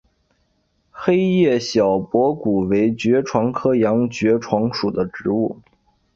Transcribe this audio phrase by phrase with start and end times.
[0.89, 5.59] 黑叶小驳骨为爵床科洋爵床属的植物。